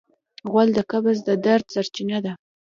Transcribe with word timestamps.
غول 0.51 0.69
د 0.75 0.79
قبض 0.91 1.17
د 1.27 1.29
درد 1.45 1.65
سرچینه 1.73 2.17
ده. 2.25 2.33